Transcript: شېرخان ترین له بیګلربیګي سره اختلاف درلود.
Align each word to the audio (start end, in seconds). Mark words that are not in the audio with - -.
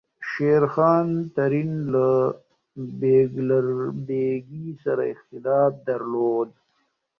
شېرخان 0.31 1.07
ترین 1.35 1.71
له 1.93 2.07
بیګلربیګي 2.99 4.67
سره 4.83 5.03
اختلاف 5.13 5.71
درلود. 5.87 6.49